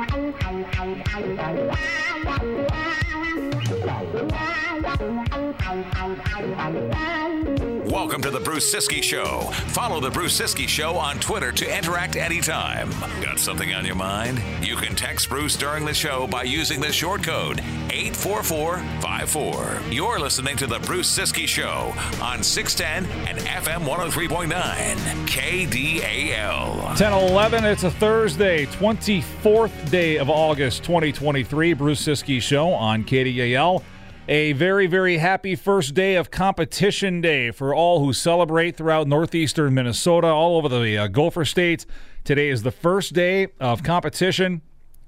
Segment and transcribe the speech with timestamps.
[0.00, 1.68] anh thành thành thành
[7.86, 9.40] Welcome to the Bruce Ciskie Show.
[9.68, 12.90] Follow the Bruce Ciskie Show on Twitter to interact anytime.
[13.22, 14.42] Got something on your mind?
[14.62, 19.80] You can text Bruce during the show by using the short code 84454.
[19.90, 24.52] You're listening to the Bruce Ciskie Show on 610 and FM 103.9
[25.26, 26.96] KDAL.
[26.98, 31.72] 10 11, it's a Thursday, 24th day of August 2023.
[31.72, 33.21] Bruce Ciskie Show on KDAL.
[34.28, 39.74] A very, very happy first day of competition day for all who celebrate throughout northeastern
[39.74, 41.84] Minnesota, all over the uh, Gopher State.
[42.22, 44.62] Today is the first day of competition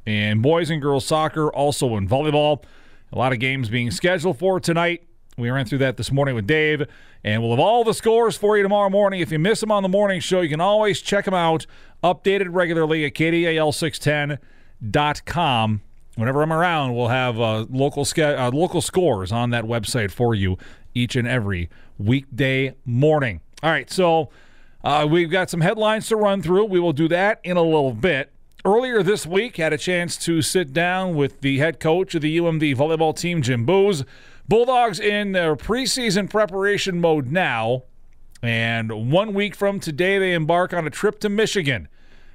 [0.04, 2.64] in boys and girls soccer, also in volleyball.
[3.12, 5.06] A lot of games being scheduled for tonight.
[5.36, 6.82] We ran through that this morning with Dave,
[7.22, 9.20] and we'll have all the scores for you tomorrow morning.
[9.20, 11.66] If you miss them on the morning show, you can always check them out,
[12.02, 15.82] updated regularly at kdal610.com
[16.16, 20.56] whenever I'm around, we'll have uh, local uh, local scores on that website for you
[20.94, 23.40] each and every weekday morning.
[23.62, 24.30] All right, so
[24.82, 26.66] uh, we've got some headlines to run through.
[26.66, 28.30] We will do that in a little bit.
[28.64, 32.38] Earlier this week, had a chance to sit down with the head coach of the
[32.38, 34.04] UMD volleyball team, Jim Boos.
[34.48, 37.84] Bulldogs in their preseason preparation mode now,
[38.42, 41.88] and one week from today, they embark on a trip to Michigan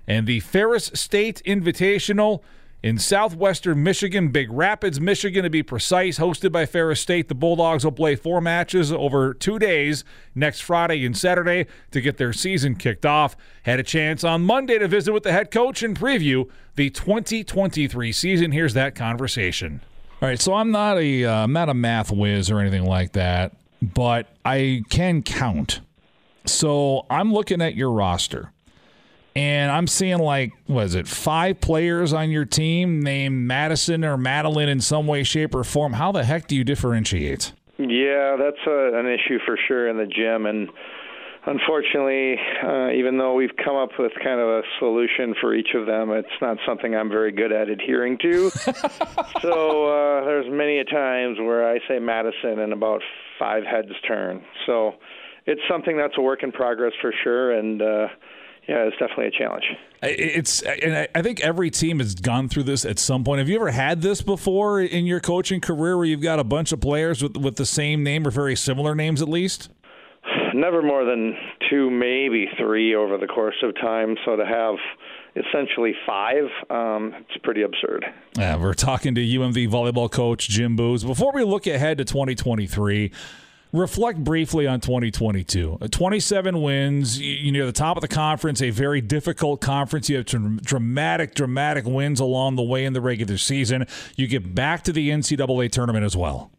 [0.07, 2.41] and the Ferris State Invitational
[2.81, 7.27] in southwestern Michigan, Big Rapids, Michigan to be precise, hosted by Ferris State.
[7.27, 12.17] The Bulldogs will play four matches over two days, next Friday and Saturday, to get
[12.17, 13.35] their season kicked off.
[13.63, 18.11] Had a chance on Monday to visit with the head coach and preview the 2023
[18.11, 18.51] season.
[18.51, 19.81] Here's that conversation.
[20.21, 23.13] All right, so I'm not a uh, I'm not a math whiz or anything like
[23.13, 25.81] that, but I can count.
[26.45, 28.51] So I'm looking at your roster
[29.35, 34.69] and I'm seeing like was it five players on your team named Madison or Madeline
[34.69, 35.93] in some way, shape, or form.
[35.93, 37.53] How the heck do you differentiate?
[37.77, 40.69] Yeah, that's a, an issue for sure in the gym, and
[41.45, 45.85] unfortunately, uh, even though we've come up with kind of a solution for each of
[45.85, 48.49] them, it's not something I'm very good at adhering to.
[49.41, 53.01] so uh, there's many a times where I say Madison and about
[53.37, 54.43] five heads turn.
[54.65, 54.95] So
[55.45, 57.81] it's something that's a work in progress for sure, and.
[57.81, 58.07] Uh,
[58.69, 59.63] yeah, it's definitely a challenge.
[60.03, 63.39] It's, and I think every team has gone through this at some point.
[63.39, 66.71] Have you ever had this before in your coaching career, where you've got a bunch
[66.71, 69.69] of players with with the same name or very similar names, at least?
[70.53, 71.35] Never more than
[71.67, 74.15] two, maybe three over the course of time.
[74.23, 74.75] So to have
[75.35, 78.05] essentially five, um, it's pretty absurd.
[78.37, 81.03] Yeah, we're talking to UMD volleyball coach Jim Boos.
[81.03, 83.11] Before we look ahead to 2023
[83.71, 85.77] reflect briefly on 2022.
[85.81, 87.19] Uh, 27 wins.
[87.19, 90.09] You know, the top of the conference, a very difficult conference.
[90.09, 90.25] You have
[90.63, 93.85] dramatic, dramatic wins along the way in the regular season.
[94.15, 96.51] You get back to the NCAA tournament as well.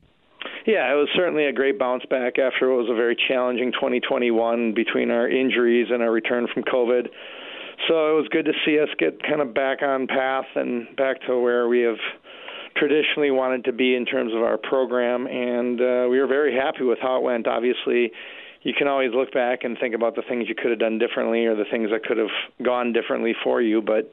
[0.67, 4.75] Yeah, it was certainly a great bounce back after what was a very challenging 2021
[4.75, 7.09] between our injuries and our return from COVID.
[7.89, 11.23] So it was good to see us get kind of back on path and back
[11.27, 11.97] to where we have
[12.81, 16.83] traditionally wanted to be in terms of our program, and uh, we were very happy
[16.83, 17.47] with how it went.
[17.47, 18.11] Obviously,
[18.63, 21.45] you can always look back and think about the things you could have done differently
[21.45, 22.33] or the things that could have
[22.65, 24.13] gone differently for you, but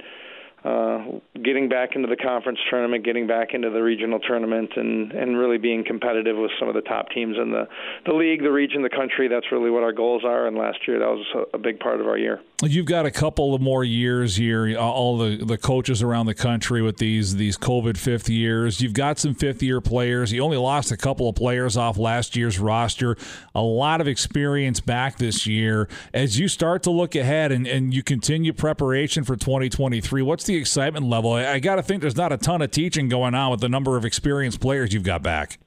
[0.68, 5.38] uh, getting back into the conference tournament, getting back into the regional tournament, and and
[5.38, 7.68] really being competitive with some of the top teams in the
[8.06, 9.28] the league, the region, the country.
[9.28, 10.48] That's really what our goals are.
[10.48, 12.42] And last year, that was a, big part of our year.
[12.62, 14.78] You've got a couple of more years here.
[14.78, 18.82] All the the coaches around the country with these these COVID fifth years.
[18.82, 20.34] You've got some fifth year players.
[20.34, 23.16] You only lost a couple of players off last year's roster.
[23.56, 25.88] A lot of experience back this year.
[26.14, 30.57] As you start to look ahead and, and you continue preparation for 2023, what's the
[30.58, 31.34] excitement level?
[31.34, 33.70] I, I got to think there's not a ton of teaching going on with the
[33.70, 35.58] number of experienced players you've got back.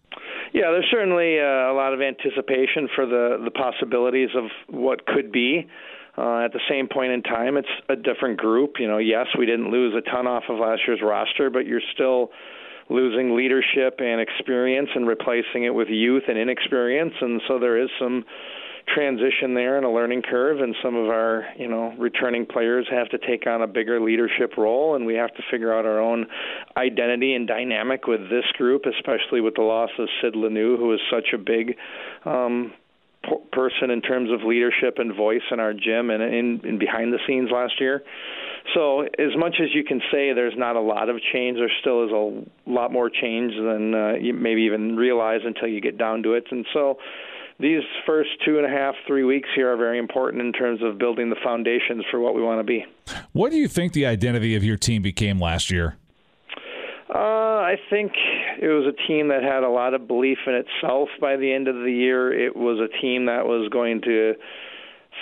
[0.53, 5.31] Yeah, there's certainly uh, a lot of anticipation for the the possibilities of what could
[5.31, 5.69] be.
[6.19, 8.75] Uh, at the same point in time, it's a different group.
[8.79, 11.81] You know, yes, we didn't lose a ton off of last year's roster, but you're
[11.95, 12.31] still
[12.89, 17.89] losing leadership and experience and replacing it with youth and inexperience, and so there is
[18.01, 18.25] some
[18.95, 23.09] transition there and a learning curve and some of our you know returning players have
[23.09, 26.27] to take on a bigger leadership role and we have to figure out our own
[26.77, 31.01] identity and dynamic with this group especially with the loss of Sid Lanu who was
[31.11, 31.77] such a big
[32.25, 32.73] um
[33.53, 37.19] person in terms of leadership and voice in our gym and in, in behind the
[37.27, 38.03] scenes last year.
[38.75, 42.07] So as much as you can say there's not a lot of change, there still
[42.07, 46.23] is a lot more change than uh, you maybe even realize until you get down
[46.23, 46.45] to it.
[46.51, 46.97] And so
[47.61, 50.99] these first two and a half, three weeks here are very important in terms of
[50.99, 52.87] building the foundations for what we want to be.
[53.33, 55.97] What do you think the identity of your team became last year?
[57.13, 58.13] Uh, I think
[58.61, 61.69] it was a team that had a lot of belief in itself by the end
[61.69, 62.33] of the year.
[62.33, 64.35] It was a team that was going to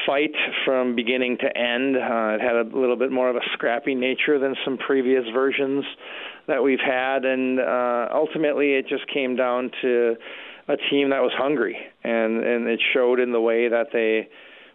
[0.06, 0.34] fight
[0.64, 1.96] from beginning to end.
[1.96, 5.84] Uh, it had a little bit more of a scrappy nature than some previous versions
[6.46, 10.17] that we've had, and uh, ultimately it just came down to
[10.69, 14.29] a team that was hungry, and and it showed in the way that they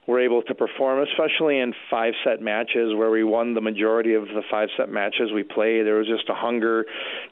[0.08, 4.26] were able to perform, especially in five set matches where we won the majority of
[4.26, 5.86] the five set matches we played.
[5.86, 6.86] There was just a hunger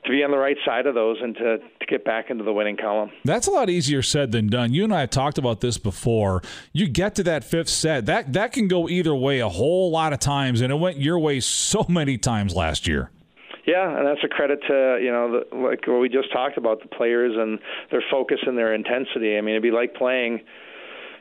[0.06, 2.54] to be on the right side of those and to, to get back into the
[2.54, 3.12] winning column.
[3.26, 4.74] That's a lot easier said than done.
[4.74, 6.42] You and I have talked about this before.
[6.72, 10.14] You get to that fifth set, that, that can go either way a whole lot
[10.14, 13.10] of times, and it went your way so many times last year.
[13.72, 16.82] Yeah, and that's a credit to you know the, like what we just talked about
[16.82, 17.58] the players and
[17.90, 19.38] their focus and their intensity.
[19.38, 20.42] I mean, it'd be like playing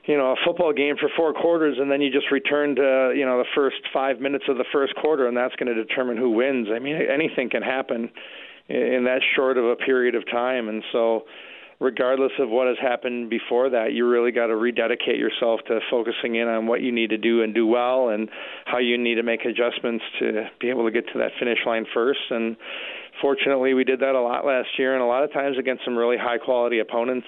[0.06, 3.24] you know a football game for four quarters and then you just return to you
[3.24, 6.30] know the first five minutes of the first quarter and that's going to determine who
[6.30, 8.10] wins i mean anything can happen
[8.68, 11.24] in that short of a period of time and so
[11.80, 16.36] regardless of what has happened before that you really got to rededicate yourself to focusing
[16.36, 18.28] in on what you need to do and do well and
[18.66, 21.86] how you need to make adjustments to be able to get to that finish line
[21.92, 22.20] first.
[22.28, 22.56] And
[23.20, 25.96] fortunately we did that a lot last year and a lot of times against some
[25.96, 27.26] really high quality opponents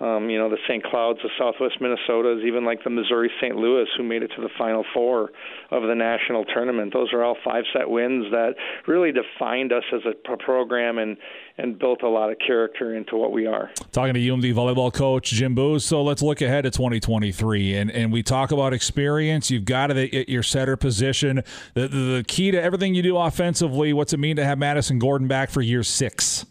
[0.00, 0.82] um, you know, the St.
[0.82, 3.54] Clouds, the Southwest Minnesotas, even like the Missouri St.
[3.54, 5.30] Louis, who made it to the Final Four
[5.70, 6.92] of the national tournament.
[6.92, 8.54] Those are all five set wins that
[8.86, 11.18] really defined us as a program and,
[11.58, 13.70] and built a lot of character into what we are.
[13.92, 15.84] Talking to UMD volleyball coach Jim Boos.
[15.84, 17.76] So let's look ahead to 2023.
[17.76, 19.50] And, and we talk about experience.
[19.50, 21.42] You've got it at your setter position.
[21.74, 24.98] The, the, the key to everything you do offensively, what's it mean to have Madison
[24.98, 26.46] Gordon back for year six?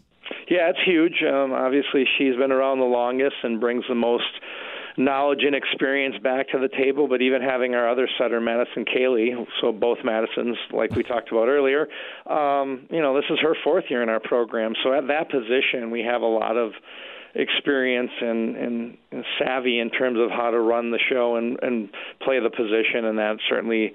[0.50, 1.22] Yeah, it's huge.
[1.22, 4.24] Um, obviously, she's been around the longest and brings the most
[4.96, 7.06] knowledge and experience back to the table.
[7.06, 11.46] But even having our other setter, Madison Cayley, so both Madisons, like we talked about
[11.46, 11.86] earlier,
[12.26, 14.74] um, you know, this is her fourth year in our program.
[14.82, 16.72] So at that position, we have a lot of
[17.36, 21.90] experience and, and, and savvy in terms of how to run the show and, and
[22.22, 23.92] play the position, and that certainly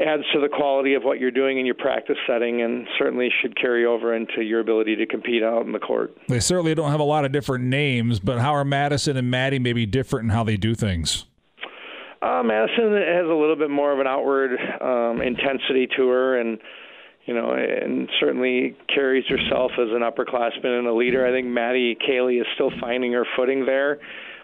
[0.00, 3.56] adds to the quality of what you're doing in your practice setting and certainly should
[3.60, 6.16] carry over into your ability to compete out in the court.
[6.28, 9.58] They certainly don't have a lot of different names, but how are Madison and Maddie
[9.58, 11.26] maybe different in how they do things?
[12.22, 16.58] Uh, Madison has a little bit more of an outward um, intensity to her, and
[17.26, 21.26] you know, and certainly carries herself as an upperclassman and a leader.
[21.26, 23.98] I think Maddie Cayley is still finding her footing there.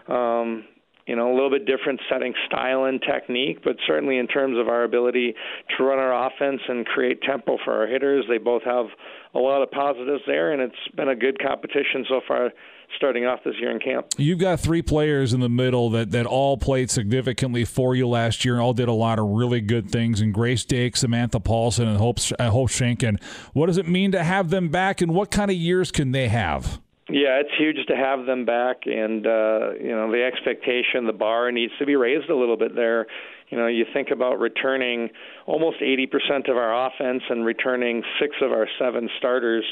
[0.07, 0.65] Um,
[1.07, 4.67] you know, a little bit different setting style and technique, but certainly in terms of
[4.67, 5.33] our ability
[5.77, 8.85] to run our offense and create tempo for our hitters, they both have
[9.33, 12.51] a lot of positives there, and it's been a good competition so far
[12.97, 14.07] starting off this year in camp.
[14.17, 18.43] You've got three players in the middle that, that all played significantly for you last
[18.43, 20.19] year and all did a lot of really good things.
[20.21, 23.17] And Grace Dake, Samantha Paulson, and Hope, uh, Hope Schenken.
[23.53, 26.27] What does it mean to have them back, and what kind of years can they
[26.27, 26.81] have?
[27.11, 31.51] Yeah, it's huge to have them back, and uh, you know the expectation, the bar
[31.51, 33.05] needs to be raised a little bit there.
[33.49, 35.09] You know, you think about returning
[35.45, 39.65] almost 80% of our offense and returning six of our seven starters.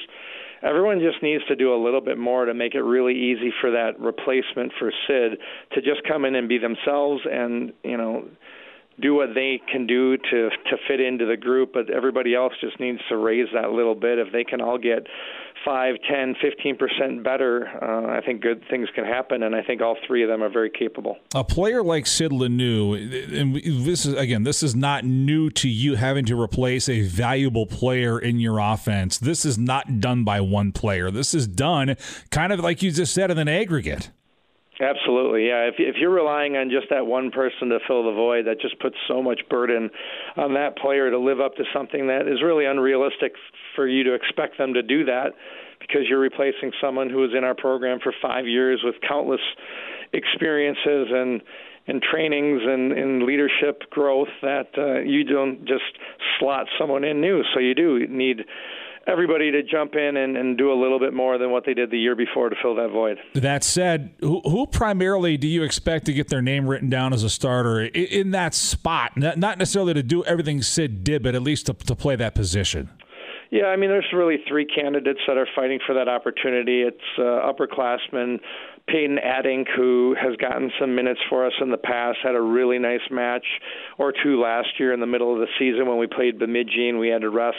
[0.61, 3.71] Everyone just needs to do a little bit more to make it really easy for
[3.71, 5.39] that replacement for Sid
[5.71, 8.25] to just come in and be themselves and you know
[9.01, 12.79] do what they can do to to fit into the group, but everybody else just
[12.79, 14.19] needs to raise that little bit.
[14.19, 15.07] If they can all get
[15.65, 19.81] five, ten, fifteen percent better, uh, I think good things can happen, and I think
[19.81, 21.17] all three of them are very capable.
[21.33, 22.93] A player like Sid Lanu,
[23.39, 27.65] and this is again, this is not new to you having to replace a valuable
[27.65, 29.17] player in your offense.
[29.17, 31.11] This is not done by one player.
[31.11, 31.95] This is done
[32.31, 34.11] kind of like you just said in an aggregate.
[34.81, 35.67] Absolutely, yeah.
[35.67, 38.79] If if you're relying on just that one person to fill the void, that just
[38.79, 39.89] puts so much burden
[40.37, 43.33] on that player to live up to something that is really unrealistic
[43.75, 45.33] for you to expect them to do that,
[45.81, 49.41] because you're replacing someone who was in our program for five years with countless
[50.13, 51.41] experiences and
[51.87, 55.97] and trainings and, and leadership growth that uh, you don't just
[56.39, 57.41] slot someone in new.
[57.53, 58.45] So you do need
[59.09, 61.91] everybody to jump in and, and do a little bit more than what they did
[61.91, 63.17] the year before to fill that void.
[63.33, 67.23] That said, who, who primarily do you expect to get their name written down as
[67.23, 69.17] a starter in, in that spot?
[69.17, 72.35] Not, not necessarily to do everything Sid did, but at least to, to play that
[72.35, 72.89] position.
[73.51, 76.83] Yeah, I mean, there's really three candidates that are fighting for that opportunity.
[76.83, 78.37] It's uh, upperclassmen
[78.87, 82.77] Peyton Addink, who has gotten some minutes for us in the past, had a really
[82.77, 83.45] nice match
[83.97, 86.99] or two last year in the middle of the season when we played Bemidji and
[86.99, 87.57] we had to rest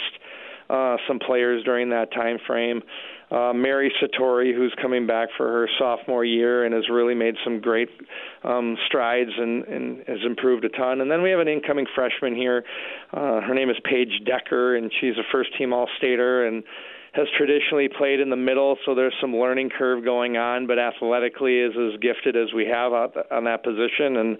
[0.70, 2.82] uh, some players during that time frame.
[3.30, 7.60] Uh, Mary Satori, who's coming back for her sophomore year and has really made some
[7.60, 7.88] great
[8.42, 11.00] um, strides and, and has improved a ton.
[11.00, 12.64] And then we have an incoming freshman here.
[13.12, 16.64] Uh, her name is Paige Decker, and she's a first-team All-Stater and
[17.12, 20.66] has traditionally played in the middle, so there's some learning curve going on.
[20.66, 24.38] But athletically, is as gifted as we have out on that position, and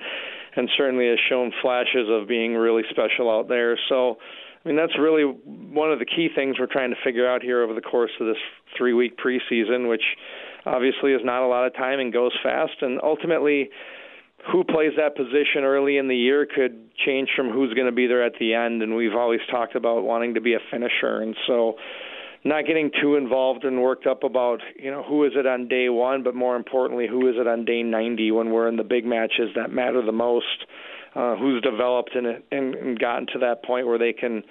[0.56, 3.78] and certainly has shown flashes of being really special out there.
[3.88, 4.18] So.
[4.64, 7.62] I mean, that's really one of the key things we're trying to figure out here
[7.62, 8.36] over the course of this
[8.76, 10.04] three week preseason, which
[10.66, 12.82] obviously is not a lot of time and goes fast.
[12.82, 13.70] And ultimately,
[14.52, 18.06] who plays that position early in the year could change from who's going to be
[18.06, 18.82] there at the end.
[18.82, 21.22] And we've always talked about wanting to be a finisher.
[21.22, 21.76] And so,
[22.44, 25.88] not getting too involved and worked up about you know who is it on day
[25.88, 29.04] one, but more importantly, who is it on day 90 when we're in the big
[29.04, 30.64] matches that matter the most.
[31.14, 34.44] Uh, who's developed and, and, and gotten to that point where they can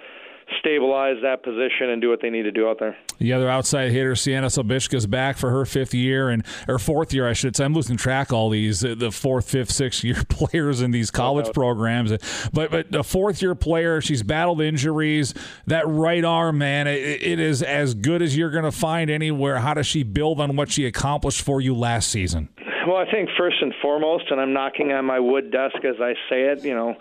[0.58, 2.96] stabilize that position and do what they need to do out there.
[3.18, 7.12] The other outside hitter, Sienna Sobishka, is back for her fifth year and or fourth
[7.12, 7.64] year, I should say.
[7.64, 11.52] I'm losing track all these uh, the fourth, fifth, sixth year players in these college
[11.52, 12.10] programs.
[12.52, 15.34] But but the fourth year player, she's battled injuries.
[15.66, 19.58] That right arm, man, it, it is as good as you're going to find anywhere.
[19.58, 22.48] How does she build on what she accomplished for you last season?
[22.86, 26.14] Well, I think first and foremost, and I'm knocking on my wood desk as I
[26.28, 26.96] say it, you know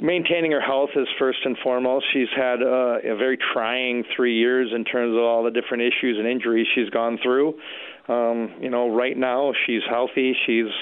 [0.00, 2.06] maintaining her health is first and foremost.
[2.12, 6.18] She's had uh, a very trying three years in terms of all the different issues
[6.18, 7.54] and injuries she's gone through.
[8.08, 10.34] Um, you know, right now she's healthy.
[10.46, 10.72] She's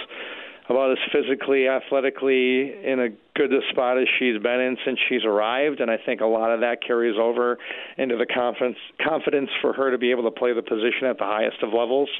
[0.68, 5.24] about as physically, athletically in a good a spot as she's been in since she's
[5.24, 7.58] arrived, and I think a lot of that carries over
[7.96, 11.24] into the confidence confidence for her to be able to play the position at the
[11.24, 12.10] highest of levels.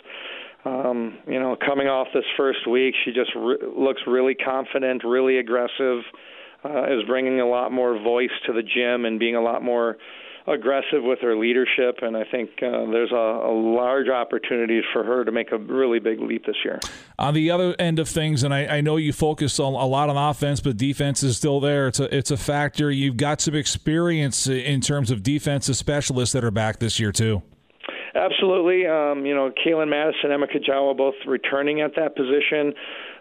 [0.68, 5.38] Um, you know, coming off this first week, she just re- looks really confident, really
[5.38, 6.02] aggressive
[6.64, 9.96] uh, is bringing a lot more voice to the gym and being a lot more
[10.46, 15.24] aggressive with her leadership, and I think uh, there's a, a, large opportunity for her
[15.24, 16.80] to make a really big leap this year.
[17.18, 20.08] On the other end of things, and I, I know you focus on, a lot
[20.08, 21.88] on offense, but defense is still there.
[21.88, 22.90] It's a it's a factor.
[22.90, 27.42] You've got some experience in terms of defensive specialists that are back this year too.
[28.14, 28.86] Absolutely.
[28.86, 32.74] Um, you know, Kaylin Madison, Emma Kajawa both returning at that position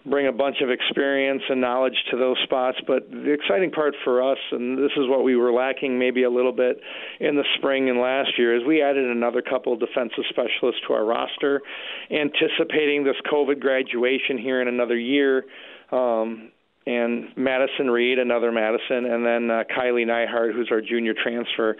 [0.10, 2.77] bring a bunch of experience and knowledge to those spots.
[2.88, 6.29] But the exciting part for us, and this is what we were lacking maybe a
[6.29, 6.79] little bit
[7.20, 10.94] in the spring and last year, is we added another couple of defensive specialists to
[10.94, 11.62] our roster,
[12.10, 15.46] anticipating this COVID graduation here in another year.
[15.91, 16.51] Um,
[16.88, 21.75] and Madison Reed, another Madison, and then uh, Kylie Neihart, who's our junior transfer.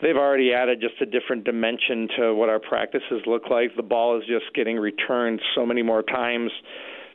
[0.00, 3.76] They've already added just a different dimension to what our practices look like.
[3.76, 6.50] The ball is just getting returned so many more times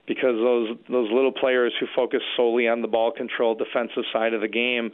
[0.08, 4.42] because those those little players who focus solely on the ball control defensive side of
[4.42, 4.92] the game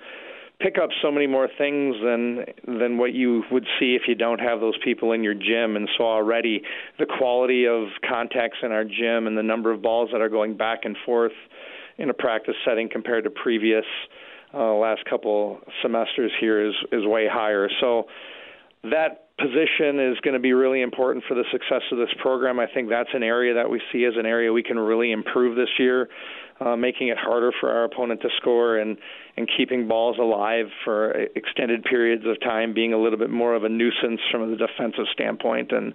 [0.60, 2.46] pick up so many more things than
[2.80, 5.88] than what you would see if you don't have those people in your gym and
[5.98, 6.62] so already
[7.00, 10.58] the quality of contacts in our gym and the number of balls that are going
[10.58, 11.34] back and forth
[11.98, 13.86] in a practice setting compared to previous
[14.54, 18.08] uh, last couple semesters here is is way higher so
[18.84, 22.60] that position is going to be really important for the success of this program.
[22.60, 25.56] I think that's an area that we see as an area we can really improve
[25.56, 26.10] this year,
[26.60, 28.98] uh, making it harder for our opponent to score and
[29.36, 33.64] and keeping balls alive for extended periods of time, being a little bit more of
[33.64, 35.94] a nuisance from the defensive standpoint, and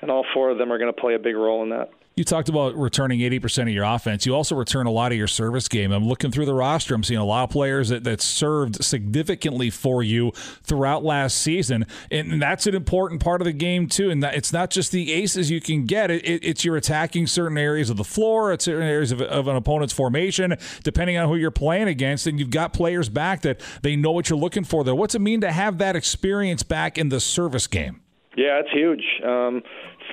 [0.00, 1.90] and all four of them are going to play a big role in that.
[2.16, 4.24] You talked about returning 80% of your offense.
[4.24, 5.90] You also return a lot of your service game.
[5.90, 6.94] I'm looking through the roster.
[6.94, 10.30] I'm seeing a lot of players that, that served significantly for you
[10.62, 11.86] throughout last season.
[12.12, 14.10] And that's an important part of the game, too.
[14.10, 17.58] And it's not just the aces you can get, it, it, it's your attacking certain
[17.58, 21.34] areas of the floor, it's certain areas of, of an opponent's formation, depending on who
[21.34, 22.28] you're playing against.
[22.28, 24.94] And you've got players back that they know what you're looking for there.
[24.94, 28.02] What's it mean to have that experience back in the service game?
[28.36, 29.04] Yeah, it's huge.
[29.24, 29.62] Um,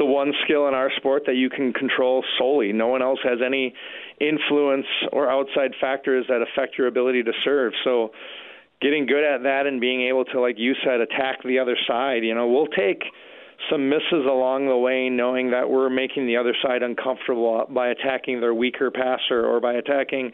[0.01, 2.74] the one skill in our sport that you can control solely.
[2.74, 3.75] No one else has any
[4.20, 7.74] influence or outside factors that affect your ability to serve.
[7.84, 8.10] So,
[8.81, 12.24] getting good at that and being able to, like you said, attack the other side.
[12.24, 13.03] You know, we'll take
[13.69, 18.39] some misses along the way, knowing that we're making the other side uncomfortable by attacking
[18.41, 20.31] their weaker passer or by attacking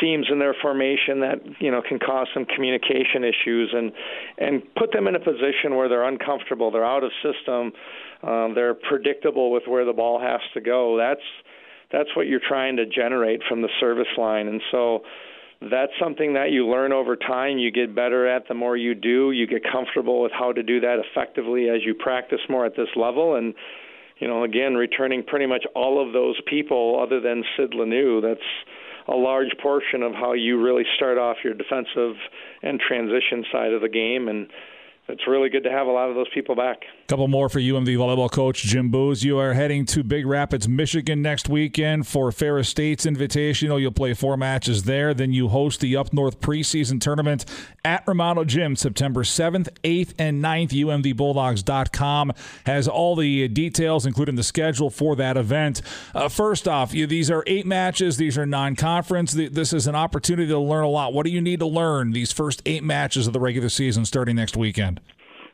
[0.00, 3.92] seams in their formation that you know can cause some communication issues and
[4.38, 7.72] and put them in a position where they're uncomfortable, they're out of system,
[8.22, 10.96] um, they're predictable with where the ball has to go.
[10.96, 11.24] That's
[11.90, 15.02] that's what you're trying to generate from the service line, and so
[15.60, 17.58] that's something that you learn over time.
[17.58, 19.32] You get better at the more you do.
[19.32, 22.88] You get comfortable with how to do that effectively as you practice more at this
[22.94, 23.34] level.
[23.34, 23.54] And,
[24.18, 28.40] you know, again, returning pretty much all of those people other than Sid Lanu, that's
[29.08, 32.14] a large portion of how you really start off your defensive
[32.62, 34.28] and transition side of the game.
[34.28, 34.48] And,
[35.08, 36.82] it's really good to have a lot of those people back.
[37.04, 39.24] A couple more for UMD volleyball coach Jim Boos.
[39.24, 43.80] You are heading to Big Rapids, Michigan next weekend for Ferris State's Invitational.
[43.80, 45.14] You'll play four matches there.
[45.14, 47.46] Then you host the Up North preseason tournament
[47.88, 50.72] at Romano Gym, September 7th, 8th, and 9th.
[50.72, 52.32] UMDBulldogs.com
[52.66, 55.80] has all the details, including the schedule for that event.
[56.14, 58.18] Uh, first off, you, these are eight matches.
[58.18, 59.32] These are non conference.
[59.32, 61.14] This is an opportunity to learn a lot.
[61.14, 64.36] What do you need to learn these first eight matches of the regular season starting
[64.36, 65.00] next weekend?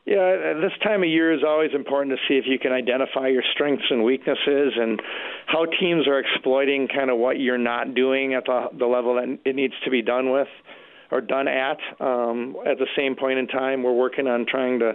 [0.05, 3.45] Yeah, this time of year is always important to see if you can identify your
[3.55, 5.01] strengths and weaknesses and
[5.47, 9.39] how teams are exploiting kind of what you're not doing at the, the level that
[9.47, 10.49] it needs to be done with
[11.15, 11.79] or done at.
[12.01, 14.93] Um, at the same point in time, we're working on trying to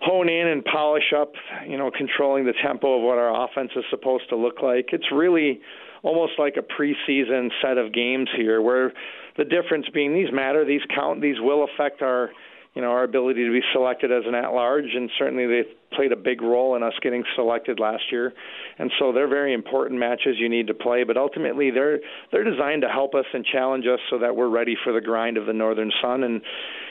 [0.00, 1.32] hone in and polish up,
[1.66, 4.90] you know, controlling the tempo of what our offense is supposed to look like.
[4.92, 5.60] It's really
[6.02, 8.92] almost like a preseason set of games here where
[9.36, 12.30] the difference being these matter, these count, these will affect our–
[12.74, 15.62] you know our ability to be selected as an at-large, and certainly they
[15.94, 18.32] played a big role in us getting selected last year.
[18.78, 21.98] And so they're very important matches you need to play, but ultimately they're
[22.30, 25.36] they're designed to help us and challenge us so that we're ready for the grind
[25.36, 26.22] of the Northern Sun.
[26.22, 26.42] And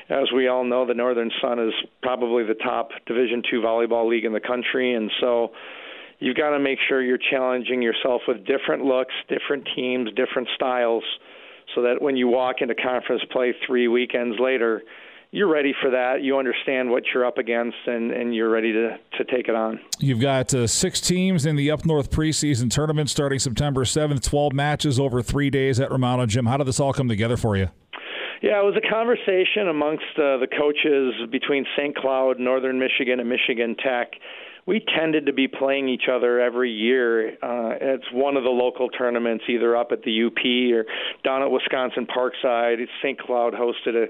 [0.10, 4.26] as we all know, the Northern Sun is probably the top Division two volleyball league
[4.26, 5.52] in the country, and so
[6.20, 11.04] you've got to make sure you're challenging yourself with different looks, different teams, different styles,
[11.76, 14.82] so that when you walk into conference play three weekends later
[15.32, 16.22] you're ready for that.
[16.22, 19.80] You understand what you're up against, and, and you're ready to, to take it on.
[20.00, 24.54] You've got uh, six teams in the Up North preseason tournament starting September 7th, 12
[24.54, 26.46] matches over three days at Romano Gym.
[26.46, 27.70] How did this all come together for you?
[28.42, 31.96] Yeah, it was a conversation amongst uh, the coaches between St.
[31.96, 34.12] Cloud, Northern Michigan, and Michigan Tech.
[34.68, 37.30] We tended to be playing each other every year.
[37.42, 40.38] Uh, it's one of the local tournaments, either up at the UP
[40.76, 40.86] or
[41.24, 42.86] down at Wisconsin Parkside.
[43.02, 43.18] St.
[43.18, 44.08] Cloud hosted a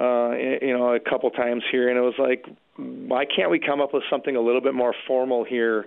[0.00, 0.30] uh,
[0.62, 3.92] you know, a couple times here, and it was like, why can't we come up
[3.92, 5.86] with something a little bit more formal here?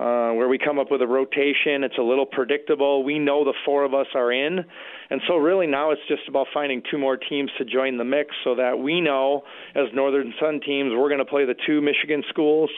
[0.00, 1.84] Uh, where we come up with a rotation.
[1.84, 3.04] It's a little predictable.
[3.04, 4.64] We know the four of us are in.
[5.10, 8.34] And so, really, now it's just about finding two more teams to join the mix
[8.42, 9.42] so that we know,
[9.76, 12.70] as Northern Sun teams, we're going to play the two Michigan schools,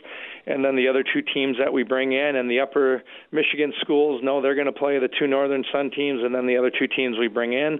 [0.44, 4.20] and then the other two teams that we bring in, and the upper Michigan schools
[4.22, 6.88] know they're going to play the two Northern Sun teams, and then the other two
[6.88, 7.78] teams we bring in.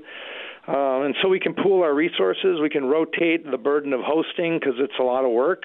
[0.67, 2.59] Uh, and so we can pool our resources.
[2.61, 5.63] We can rotate the burden of hosting because it's a lot of work,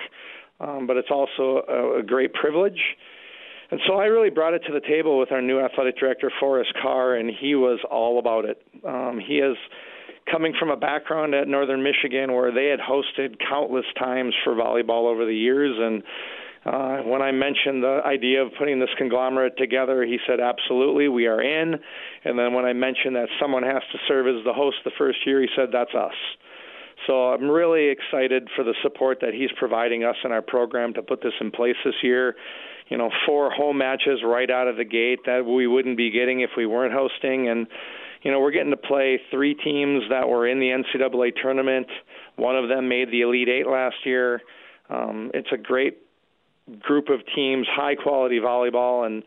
[0.60, 2.80] um, but it's also a, a great privilege.
[3.72, 6.74] And so I really brought it to the table with our new athletic director, Forrest
[6.82, 8.62] Karr, and he was all about it.
[8.86, 9.56] Um, he is
[10.30, 15.06] coming from a background at Northern Michigan where they had hosted countless times for volleyball
[15.06, 16.04] over the years, and
[16.66, 21.26] uh, when I mentioned the idea of putting this conglomerate together, he said, absolutely, we
[21.26, 21.76] are in.
[22.26, 25.20] And then when I mentioned that someone has to serve as the host the first
[25.26, 26.14] year, he said, that's us.
[27.08, 31.02] So I'm really excited for the support that he's providing us in our program to
[31.02, 32.36] put this in place this year.
[32.90, 36.42] You know, four home matches right out of the gate that we wouldn't be getting
[36.42, 37.48] if we weren't hosting.
[37.48, 37.68] And,
[38.22, 41.88] you know, we're getting to play three teams that were in the NCAA tournament.
[42.36, 44.42] One of them made the Elite Eight last year.
[44.90, 46.00] Um, it's a great
[46.82, 49.24] group of teams, high quality volleyball, and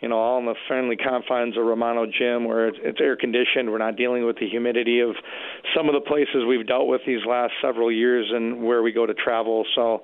[0.00, 3.70] you know all in the friendly confines of Romano Gym, where it's, it's air conditioned.
[3.70, 5.14] We're not dealing with the humidity of
[5.76, 9.06] some of the places we've dealt with these last several years, and where we go
[9.06, 9.64] to travel.
[9.74, 10.02] So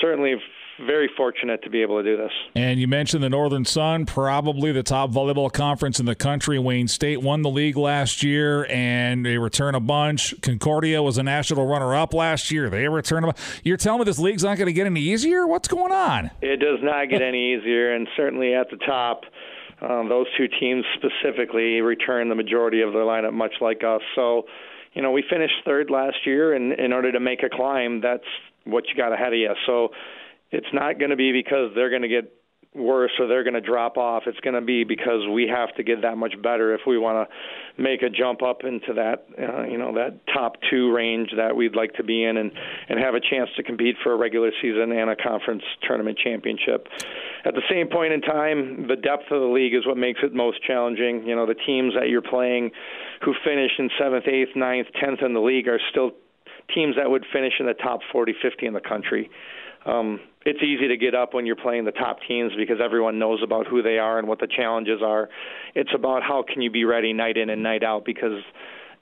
[0.00, 0.34] certainly
[0.84, 2.32] very fortunate to be able to do this.
[2.54, 6.58] And you mentioned the Northern Sun, probably the top volleyball conference in the country.
[6.58, 10.34] Wayne State won the league last year, and they return a bunch.
[10.42, 12.68] Concordia was a national runner-up last year.
[12.68, 13.38] They return a bunch.
[13.64, 15.46] You're telling me this league's not going to get any easier?
[15.46, 16.30] What's going on?
[16.42, 19.22] It does not get any easier, and certainly at the top.
[19.80, 24.00] Um, those two teams specifically return the majority of their lineup, much like us.
[24.14, 24.46] So,
[24.94, 28.24] you know, we finished third last year, and in order to make a climb, that's
[28.64, 29.52] what you got ahead of you.
[29.66, 29.90] So,
[30.50, 32.32] it's not going to be because they're going to get
[32.76, 34.24] worse or they're going to drop off.
[34.26, 37.28] It's going to be because we have to get that much better if we want
[37.28, 41.56] to make a jump up into that uh, you know that top two range that
[41.56, 42.52] we'd like to be in and
[42.88, 46.86] and have a chance to compete for a regular season and a conference tournament championship.
[47.44, 50.34] At the same point in time, the depth of the league is what makes it
[50.34, 51.26] most challenging.
[51.26, 52.70] You know, the teams that you're playing
[53.24, 56.10] who finish in seventh, eighth, ninth, tenth in the league are still
[56.74, 59.30] teams that would finish in the top 40, 50 in the country
[59.86, 63.40] um, it's easy to get up when you're playing the top teams because everyone knows
[63.42, 65.28] about who they are and what the challenges are.
[65.74, 68.42] It's about how can you be ready night in and night out because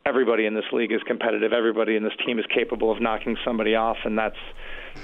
[0.06, 1.52] everybody in this league is competitive.
[1.52, 4.36] Everybody in this team is capable of knocking somebody off, and that's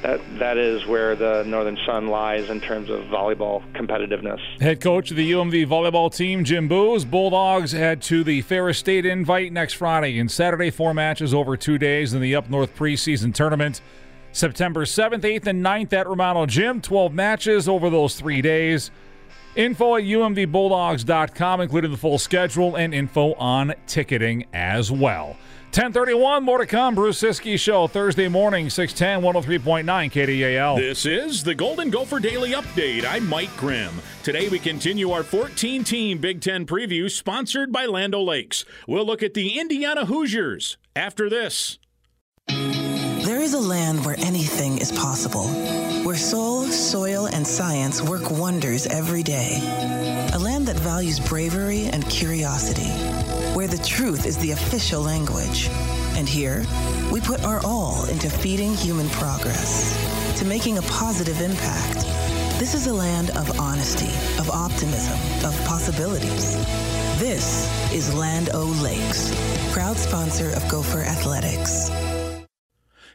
[0.02, 4.40] that that is where the Northern Sun lies in terms of volleyball competitiveness.
[4.60, 7.04] Head coach of the UMD volleyball team, Jim Boos.
[7.04, 10.70] Bulldogs head to the Ferris State Invite next Friday and Saturday.
[10.70, 13.80] Four matches over two days in the Up North preseason tournament.
[14.32, 16.80] September 7th, 8th, and 9th at Romano Gym.
[16.80, 18.90] 12 matches over those three days.
[19.56, 25.36] Info at umdbulldogs.com, including the full schedule and info on ticketing as well.
[25.72, 26.96] 1031, more to come.
[26.96, 29.22] Bruce Ciskie Show, Thursday morning, 610,
[29.60, 30.76] 103.9 KDAL.
[30.76, 33.04] This is the Golden Gopher Daily Update.
[33.08, 33.94] I'm Mike Grimm.
[34.24, 38.64] Today we continue our 14 team Big Ten preview sponsored by Land O'Lakes.
[38.88, 41.78] We'll look at the Indiana Hoosiers after this.
[43.24, 45.46] There is a land where anything is possible,
[46.04, 49.58] where soul, soil, and science work wonders every day.
[50.32, 52.90] A land that values bravery and curiosity
[53.54, 55.68] where the truth is the official language.
[56.16, 56.64] And here,
[57.12, 59.96] we put our all into feeding human progress,
[60.38, 62.06] to making a positive impact.
[62.58, 66.54] This is a land of honesty, of optimism, of possibilities.
[67.18, 69.34] This is Land O Lakes,
[69.72, 71.90] proud sponsor of Gopher Athletics.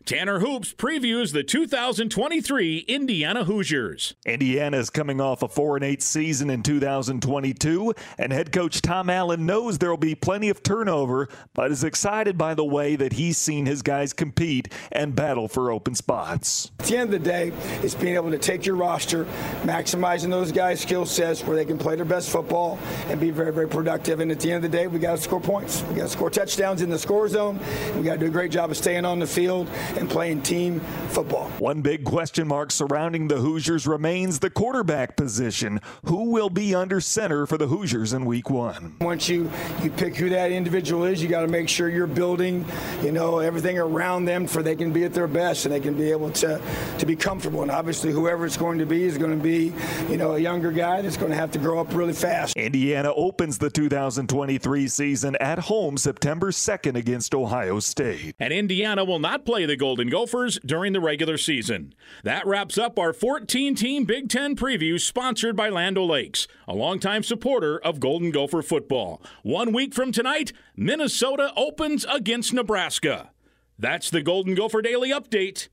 [0.05, 4.13] Tanner Hoops previews the 2023 Indiana Hoosiers.
[4.23, 9.09] Indiana is coming off a 4 and 8 season in 2022, and head coach Tom
[9.09, 13.13] Allen knows there will be plenty of turnover, but is excited by the way that
[13.13, 16.69] he's seen his guys compete and battle for open spots.
[16.81, 19.25] At the end of the day, it's being able to take your roster,
[19.63, 23.51] maximizing those guys' skill sets where they can play their best football and be very,
[23.51, 24.19] very productive.
[24.19, 25.81] And at the end of the day, we got to score points.
[25.89, 27.59] We got to score touchdowns in the score zone.
[27.95, 30.79] We got to do a great job of staying on the field and playing team
[31.09, 31.49] football.
[31.59, 35.81] One big question mark surrounding the Hoosiers remains the quarterback position.
[36.05, 38.95] Who will be under center for the Hoosiers in week one?
[39.01, 39.49] Once you,
[39.81, 42.65] you pick who that individual is, you got to make sure you're building,
[43.01, 45.95] you know, everything around them for they can be at their best and they can
[45.95, 46.61] be able to,
[46.97, 47.61] to be comfortable.
[47.61, 49.73] And obviously whoever it's going to be is going to be,
[50.09, 52.55] you know, a younger guy that's going to have to grow up really fast.
[52.57, 58.35] Indiana opens the 2023 season at home September 2nd against Ohio State.
[58.39, 61.93] And Indiana will not play the Golden Gophers during the regular season.
[62.23, 67.21] That wraps up our 14 team Big Ten preview sponsored by Land O'Lakes, a longtime
[67.21, 69.21] supporter of Golden Gopher football.
[69.43, 73.29] One week from tonight, Minnesota opens against Nebraska.
[73.77, 75.67] That's the Golden Gopher Daily Update.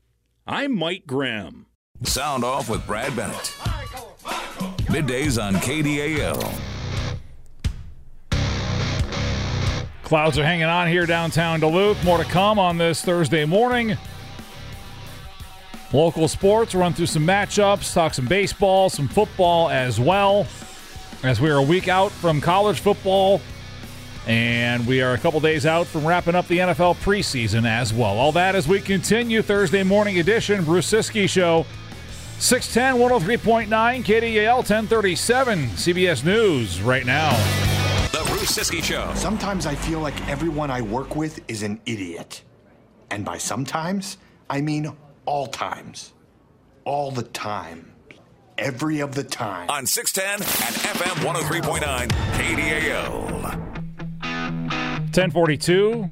[0.46, 1.64] I'm Mike Grimm.
[2.02, 3.56] Sound off with Brad Bennett.
[4.92, 6.71] Middays on KDAL.
[10.12, 12.04] Clouds are hanging on here downtown Duluth.
[12.04, 13.96] More to come on this Thursday morning.
[15.90, 20.46] Local sports, run through some matchups, talk some baseball, some football as well.
[21.22, 23.40] As we are a week out from college football,
[24.26, 28.18] and we are a couple days out from wrapping up the NFL preseason as well.
[28.18, 31.64] All that as we continue Thursday morning edition, Bruce Ciskie Show,
[32.38, 33.68] 610 103.9
[34.04, 37.71] KDAL 1037 CBS News right now.
[38.12, 39.10] The Bruce Ciskie Show.
[39.14, 42.42] Sometimes I feel like everyone I work with is an idiot.
[43.10, 44.18] And by sometimes,
[44.50, 44.94] I mean
[45.24, 46.12] all times.
[46.84, 47.90] All the time.
[48.58, 49.70] Every of the time.
[49.70, 53.32] On 610 and FM 103.9 KDAL.
[55.14, 56.10] 1042.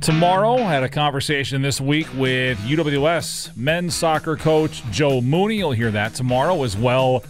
[0.00, 5.56] Tomorrow, had a conversation this week with UWS men's soccer coach Joe Mooney.
[5.56, 7.24] You'll hear that tomorrow, as well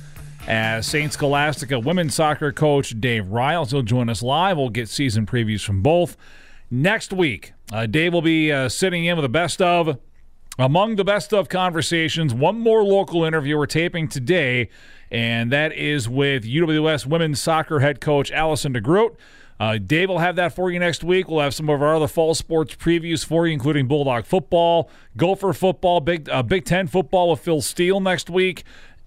[0.46, 1.12] as St.
[1.12, 3.70] Scholastica women's soccer coach Dave Riles.
[3.70, 4.56] He'll join us live.
[4.56, 6.16] We'll get season previews from both.
[6.70, 9.98] Next week, uh, Dave will be uh, sitting in with the best of,
[10.58, 12.34] among the best of conversations.
[12.34, 14.70] One more local interview we're taping today,
[15.10, 19.16] and that is with UWS women's soccer head coach Allison DeGroot.
[19.60, 21.28] Uh, Dave will have that for you next week.
[21.28, 25.52] We'll have some of our other fall sports previews for you, including Bulldog football, Gopher
[25.52, 28.64] football, Big uh, Big Ten football with Phil Steele next week,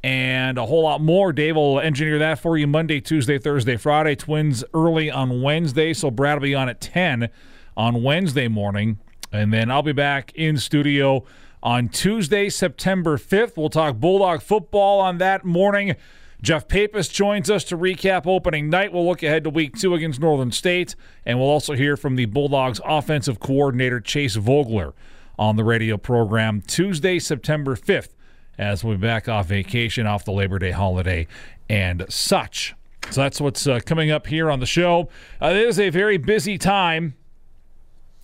[0.07, 1.33] and a whole lot more.
[1.33, 4.15] Dave will engineer that for you Monday, Tuesday, Thursday, Friday.
[4.15, 7.27] Twins early on Wednesday, so Brad will be on at 10
[7.75, 8.99] on Wednesday morning.
[9.33, 11.25] And then I'll be back in studio
[11.61, 13.57] on Tuesday, September 5th.
[13.57, 15.97] We'll talk Bulldog football on that morning.
[16.41, 18.93] Jeff Papis joins us to recap opening night.
[18.93, 22.27] We'll look ahead to week two against Northern State, and we'll also hear from the
[22.27, 24.93] Bulldogs offensive coordinator Chase Vogler
[25.37, 28.13] on the radio program Tuesday, September 5th,
[28.57, 31.27] as be back off vacation, off the Labor Day holiday,
[31.69, 32.75] and such.
[33.11, 35.09] So that's what's uh, coming up here on the show.
[35.41, 37.15] Uh, it is a very busy time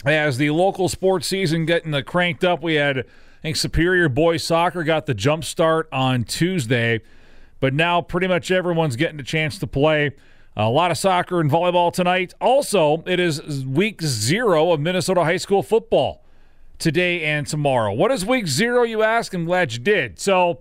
[0.06, 2.62] as the local sports season getting uh, cranked up.
[2.62, 3.04] We had, I
[3.42, 7.02] think, Superior Boys Soccer got the jump start on Tuesday.
[7.60, 10.12] But now pretty much everyone's getting a chance to play.
[10.56, 12.34] A lot of soccer and volleyball tonight.
[12.42, 16.23] Also, it is week zero of Minnesota high school football
[16.84, 17.94] today and tomorrow.
[17.94, 19.34] What is week zero, you ask?
[19.34, 20.20] I'm glad you did.
[20.20, 20.60] So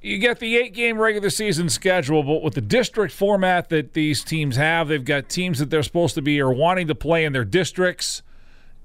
[0.00, 4.24] you get the eight game regular season schedule, but with the district format that these
[4.24, 7.34] teams have, they've got teams that they're supposed to be or wanting to play in
[7.34, 8.22] their districts.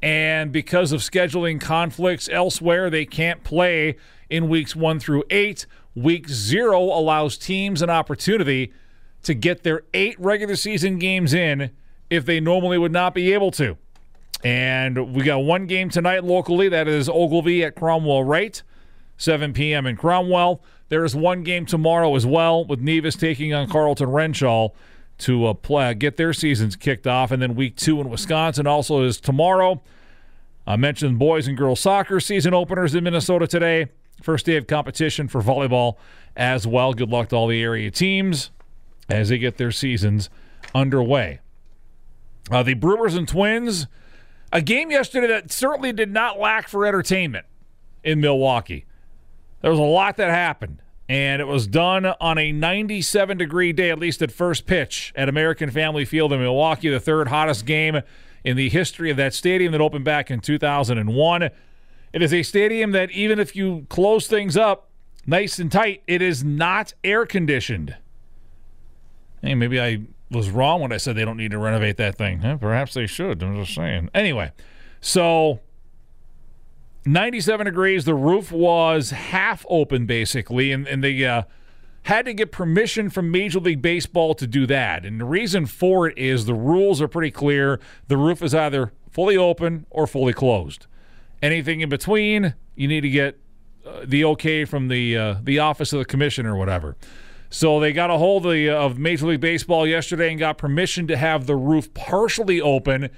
[0.02, 3.96] And because of scheduling conflicts elsewhere, they can't play
[4.30, 5.66] in weeks one through eight.
[5.96, 8.74] Week zero allows teams an opportunity
[9.24, 11.72] to get their eight regular season games in
[12.10, 13.78] if they normally would not be able to.
[14.44, 16.70] And we got one game tonight locally.
[16.70, 18.62] That is Ogilvie at Cromwell Wright,
[19.18, 19.86] 7 p.m.
[19.86, 20.62] in Cromwell.
[20.90, 24.72] There is one game tomorrow as well with Nevis taking on Carlton Wrenshall
[25.20, 27.32] to uh, play, get their seasons kicked off.
[27.32, 29.82] And then week two in Wisconsin also is tomorrow.
[30.68, 33.88] I mentioned boys and girls soccer season openers in Minnesota today.
[34.22, 35.96] First day of competition for volleyball
[36.36, 36.94] as well.
[36.94, 38.52] Good luck to all the area teams
[39.10, 40.30] as they get their seasons
[40.74, 41.40] underway.
[42.50, 43.88] Uh, the Brewers and Twins,
[44.56, 47.46] a game yesterday that certainly did not lack for entertainment
[48.06, 48.86] in Milwaukee.
[49.60, 53.92] There was a lot that happened, and it was done on a 97 degree day,
[53.92, 58.02] at least at first pitch, at American Family Field in Milwaukee, the third hottest game
[58.46, 61.44] in the history of that stadium that opened back in 2001.
[61.44, 61.52] It
[62.14, 64.88] is a stadium that, even if you close things up
[65.26, 67.98] nice and tight, it is not air conditioned.
[69.42, 72.44] Hey, maybe I was wrong when I said they don't need to renovate that thing.
[72.44, 73.42] Eh, perhaps they should.
[73.44, 74.10] I'm just saying.
[74.14, 74.52] Anyway,
[75.02, 75.60] so
[77.06, 78.06] 97 degrees.
[78.06, 81.44] The roof was half open, basically, and, and they uh,
[82.04, 85.06] had to get permission from Major League Baseball to do that.
[85.06, 87.80] And the reason for it is the rules are pretty clear.
[88.08, 90.88] The roof is either fully open or fully closed.
[91.42, 93.38] Anything in between, you need to get
[93.86, 96.98] uh, the okay from the uh, the office of the commissioner or whatever.
[97.50, 100.58] So they got a hold of, the, uh, of Major League Baseball yesterday and got
[100.58, 103.10] permission to have the roof partially open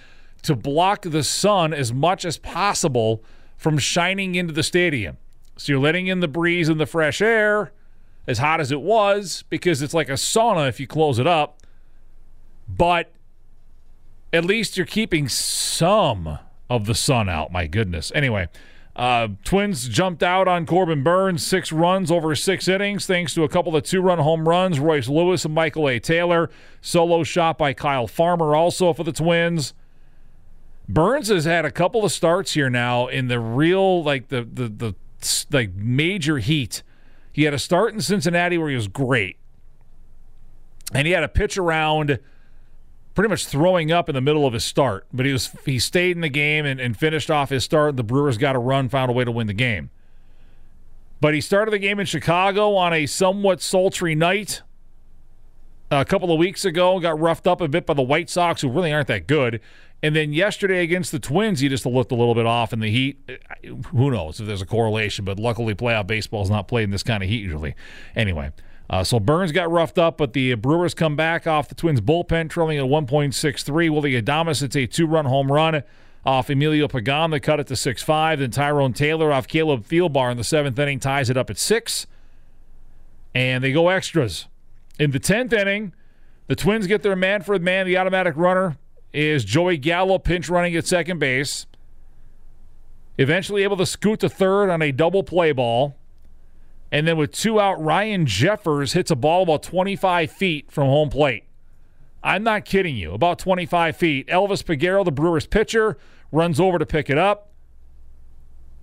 [0.44, 3.24] to block the sun as much as possible
[3.58, 5.18] from shining into the stadium.
[5.58, 7.72] So you're letting in the breeze and the fresh air,
[8.28, 11.62] as hot as it was, because it's like a sauna if you close it up.
[12.70, 13.12] But
[14.32, 16.38] at least you're keeping some
[16.70, 17.52] of the sun out.
[17.52, 18.12] My goodness.
[18.14, 18.50] Anyway,
[18.98, 23.50] uh, Twins jumped out on Corbin Burnes, six runs over six innings, thanks to a
[23.50, 24.80] couple of two run home runs.
[24.80, 26.00] Royce Lewis and Michael A.
[26.00, 26.50] Taylor.
[26.82, 29.76] Solo shot by Kyle Farmer also for the Twins.
[30.90, 34.68] Burnes has had a couple of starts here now in the real, like the, the,
[34.68, 34.96] the,
[35.52, 36.82] like major heat.
[37.32, 39.38] He had a start in Cincinnati where he was great.
[40.92, 42.20] And he had a pitch around
[43.18, 45.08] pretty much throwing up in the middle of his start.
[45.12, 47.98] But he was he stayed in the game and, and finished off his start.
[47.98, 49.90] The Brewers got a run, found a way to win the game.
[51.20, 54.62] But he started the game in Chicago on a somewhat sultry night
[55.92, 57.00] uh, a couple of weeks ago.
[57.00, 59.62] Got roughed up a bit by the White Sox, who really aren't that good.
[60.04, 62.92] And then yesterday against the Twins, he just looked a little bit off in the
[62.92, 63.18] heat.
[63.88, 67.02] Who knows if there's a correlation, but luckily playoff baseball is not played in this
[67.02, 67.74] kind of heat usually.
[68.16, 68.52] Anyway,
[68.90, 72.50] uh, so Burnes got roughed up, but the Brewers come back off the Twins bullpen,
[72.50, 73.90] trailing at 1.63.
[73.90, 75.84] Willy Adames, it's a two-run home run
[76.26, 78.40] off Emilio Pagan that cut it to 6-5.
[78.40, 82.08] Then Tyrone Taylor off Caleb Thielbar in the seventh inning ties it up at six.
[83.36, 84.48] And they go extras.
[85.00, 85.94] In the 10th inning,
[86.48, 87.86] the Twins get their Manfred man.
[87.86, 88.78] The automatic runner
[89.14, 91.66] is Joey Gallo pinch running at second base.
[93.18, 95.98] Eventually able to scoot to third on a double play ball.
[96.92, 101.10] And then with two out, Ryan Jeffers hits a ball about 25 feet from home
[101.10, 101.44] plate.
[102.24, 103.14] I'm not kidding you.
[103.14, 104.28] About 25 feet.
[104.28, 105.98] Elvis Peguero, the Brewers pitcher,
[106.32, 107.52] runs over to pick it up.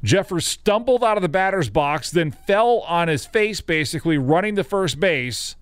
[0.02, 4.64] Jeffers stumbled out of the batter's box, then fell on his face, basically running to
[4.64, 5.56] first base.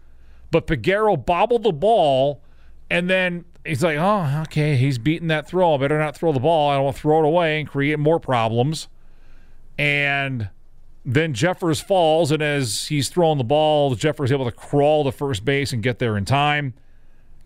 [0.50, 2.42] But Peguero bobbled the ball,
[2.90, 5.74] and then he's like, oh, okay, he's beating that throw.
[5.74, 6.70] I better not throw the ball.
[6.70, 8.88] I don't want to throw it away and create more problems.
[9.78, 10.48] And
[11.04, 15.44] then Jeffers falls, and as he's throwing the ball, Jeffers able to crawl to first
[15.44, 16.74] base and get there in time.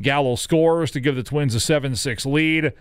[0.03, 2.73] Gallo scores to give the Twins a 7 6 lead.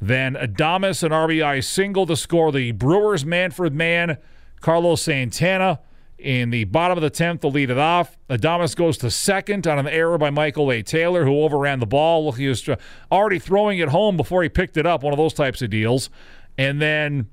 [0.00, 4.18] Then Adames, an RBI single to score the Brewers Manfred man,
[4.60, 5.80] Carlos Santana.
[6.16, 8.18] In the bottom of the 10th, to lead it off.
[8.28, 10.82] Adames goes to second on an error by Michael A.
[10.82, 12.26] Taylor, who overran the ball.
[12.26, 12.68] Look, he was
[13.10, 16.10] already throwing it home before he picked it up, one of those types of deals.
[16.58, 17.30] And then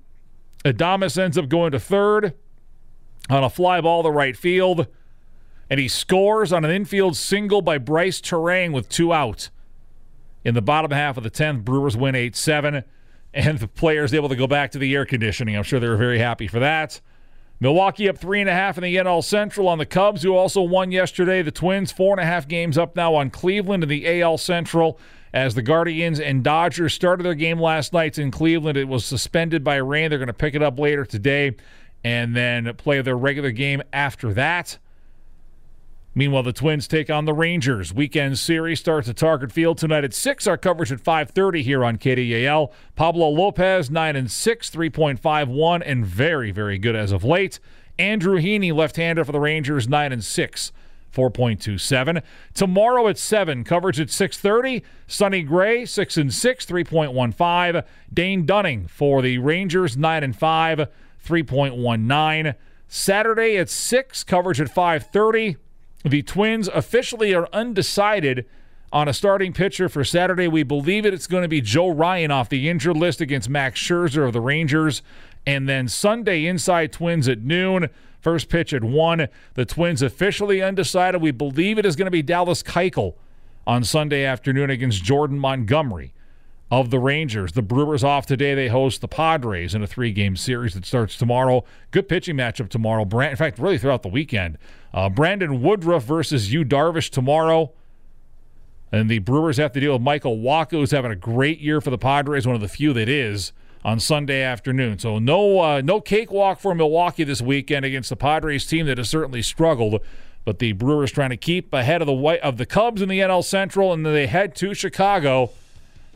[0.63, 2.33] Adames ends up going to third
[3.29, 4.87] on a fly ball to right field.
[5.69, 9.49] And he scores on an infield single by Brice Turang with two out.
[10.45, 12.83] In the bottom half of the 10th, Brewers win 8 7.
[13.33, 15.57] And the players able to go back to the air conditioning.
[15.57, 17.01] I'm sure they were very happy for that.
[17.59, 20.61] Milwaukee up three and a half in the NL Central on the Cubs, who also
[20.61, 21.41] won yesterday.
[21.41, 24.99] The Twins, four and a half games up now on Cleveland in the AL Central.
[25.33, 29.63] As the Guardians and Dodgers started their game last night in Cleveland, it was suspended
[29.63, 30.09] by rain.
[30.09, 31.55] They're going to pick it up later today
[32.08, 34.78] and then play their regular game after that.
[36.15, 37.93] Meanwhile, the Twins take on the Rangers.
[37.93, 40.48] Weekend series starts at Target Field tonight at 6.
[40.48, 42.72] Our coverage at 5:30 here on KDAL.
[42.96, 47.60] Pablo Lopez 9 and 6, 3.51 and very very good as of late.
[48.00, 50.72] Andrew Heaney left-hander for the Rangers 9 and 6,
[51.13, 52.24] 4.27.
[52.54, 54.82] Tomorrow at 7, coverage at 6:30.
[55.08, 57.84] Sonny Gray, 6 and 6, 3.15.
[58.13, 60.88] Dane Dunning for the Rangers, 9 and 5,
[61.27, 62.55] 3.19.
[62.87, 65.57] Saturday at 6, coverage at 5:30.
[66.05, 68.45] The Twins officially are undecided
[68.93, 70.47] on a starting pitcher for Saturday.
[70.47, 71.13] We believe it.
[71.13, 74.39] It's going to be Joe Ryan off the injured list against Max Scherzer of the
[74.39, 75.01] Rangers.
[75.45, 77.89] And then Sunday, inside Twins at noon.
[78.21, 79.27] First pitch at 1.
[79.55, 81.21] The Twins officially undecided.
[81.21, 83.15] We believe it is going to be Dallas Keuchel
[83.65, 86.13] on Sunday afternoon against Jordan Montgomery
[86.69, 87.53] of the Rangers.
[87.53, 88.53] The Brewers off today.
[88.53, 91.63] They host the Padres in a three game series that starts tomorrow.
[91.91, 93.06] Good pitching matchup tomorrow.
[93.06, 94.58] Brand, in fact, really throughout the weekend.
[94.93, 97.71] Uh, Brandon Woodruff versus Yu Darvish tomorrow.
[98.91, 101.89] And the Brewers have to deal with Michael Wacha, who's having a great year for
[101.89, 103.51] the Padres, one of the few that is
[103.84, 104.99] on Sunday afternoon.
[104.99, 109.10] So no uh, no cakewalk for Milwaukee this weekend against the Padres team that has
[109.10, 110.01] certainly struggled.
[110.45, 113.43] But the Brewers trying to keep ahead of the of the Cubs in the NL
[113.43, 115.51] Central, and then they head to Chicago.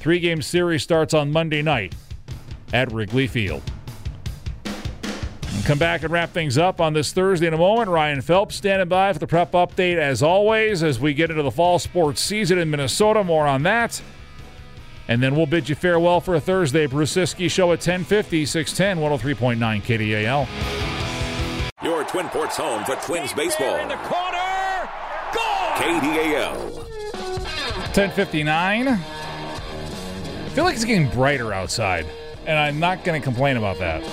[0.02, 1.94] Three game series starts on Monday night
[2.74, 3.62] at Wrigley Field.
[5.64, 7.88] come back and wrap things up on this Thursday in a moment.
[7.88, 11.52] Ryan Phelps standing by for the prep update as always as we get into the
[11.52, 13.24] fall sports season in Minnesota.
[13.24, 14.02] More on that.
[15.08, 18.98] And then we'll bid you farewell for a Thursday Bruce Ciskie show at 1050, 610,
[19.38, 20.48] 103.9 KDAL.
[21.84, 23.76] Your Twin Ports home for Twins baseball.
[23.76, 24.90] In the corner,
[25.32, 25.70] goal!
[25.76, 26.88] KDAL.
[27.94, 29.21] 1059.
[30.52, 32.06] I feel like it's getting brighter outside,
[32.46, 34.04] and I'm not going to complain about that.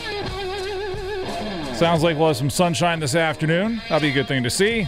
[1.74, 3.82] Sounds like we'll have some sunshine this afternoon.
[3.88, 4.86] That'll be a good thing to see.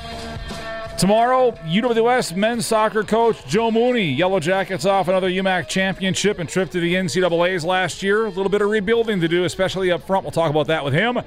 [0.97, 4.13] Tomorrow, UWS men's soccer coach Joe Mooney.
[4.13, 8.27] Yellow Jackets off another UMAC championship and trip to the NCAAs last year.
[8.27, 10.23] A little bit of rebuilding to do, especially up front.
[10.23, 11.19] We'll talk about that with him.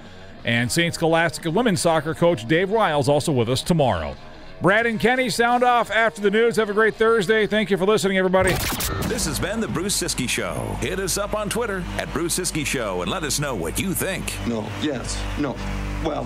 [0.45, 0.93] And St.
[0.93, 4.15] Scholastica women's soccer coach Dave Riles also with us tomorrow.
[4.63, 6.55] Brad and Kenny sound off after the news.
[6.55, 7.45] Have a great Thursday.
[7.45, 8.51] Thank you for listening, everybody.
[9.09, 10.53] This has been the Bruce Ciskie Show.
[10.79, 13.93] Hit us up on Twitter at Bruce Ciskie Show and let us know what you
[13.93, 14.33] think.
[14.47, 15.57] No, yes, no.
[16.05, 16.25] Well,